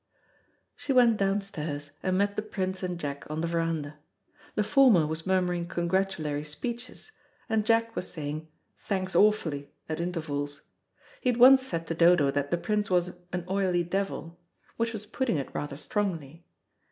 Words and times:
She 0.75 0.91
went 0.93 1.17
downstairs 1.17 1.91
and 2.01 2.17
met 2.17 2.35
the 2.35 2.41
Prince 2.41 2.81
and 2.81 2.99
Jack 2.99 3.29
on 3.29 3.41
the 3.41 3.47
verandah. 3.47 3.99
The 4.55 4.63
former 4.63 5.05
was 5.05 5.27
murmuring 5.27 5.67
congratulatory 5.67 6.43
speeches, 6.43 7.11
and 7.47 7.67
Jack 7.67 7.95
was 7.95 8.09
saying 8.09 8.47
"Thanks 8.79 9.15
awfully" 9.15 9.69
at 9.87 9.99
intervals. 10.01 10.63
He 11.21 11.29
had 11.29 11.37
once 11.37 11.61
said 11.63 11.85
to 11.85 11.93
Dodo 11.93 12.31
that 12.31 12.49
the 12.49 12.57
Prince 12.57 12.89
was 12.89 13.13
"an 13.31 13.45
oily 13.47 13.83
devil," 13.83 14.39
which 14.75 14.91
was 14.91 15.05
putting 15.05 15.37
it 15.37 15.53
rather 15.53 15.75
strongly. 15.75 16.47